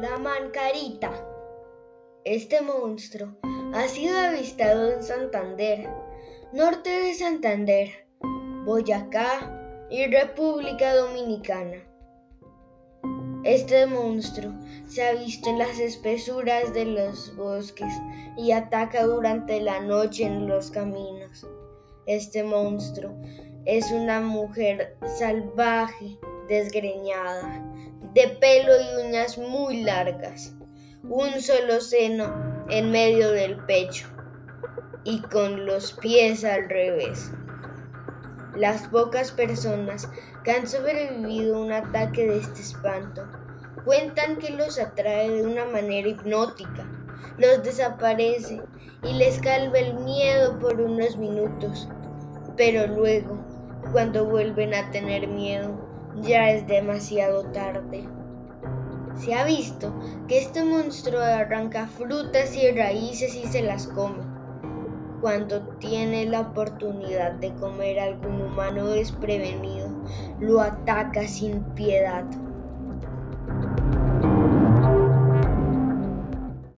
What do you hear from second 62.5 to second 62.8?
y